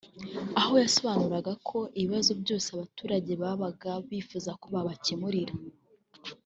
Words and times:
aho 0.61 0.73
yasobanuraga 0.83 1.53
ko 1.67 1.79
ibibazo 1.99 2.31
byose 2.41 2.67
abaturage 2.75 3.31
babaga 3.43 3.91
bifuza 4.09 4.51
ko 4.61 4.65
yabacyemurira 4.75 5.53